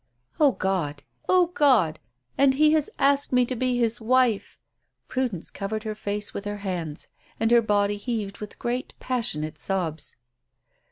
"O 0.39 0.53
God! 0.53 1.03
O 1.29 1.51
God! 1.53 1.99
And 2.35 2.55
he 2.55 2.71
has 2.73 2.89
asked 2.97 3.31
me 3.31 3.45
to 3.45 3.55
be 3.55 3.77
his 3.77 4.01
wife." 4.01 4.57
Prudence 5.07 5.51
covered 5.51 5.83
her 5.83 5.93
face 5.93 6.33
with 6.33 6.45
her 6.45 6.57
hands, 6.65 7.07
and 7.39 7.51
her 7.51 7.61
body 7.61 7.97
heaved 7.97 8.39
with 8.39 8.57
great, 8.57 8.95
passionate 8.99 9.59
sobs. 9.59 10.15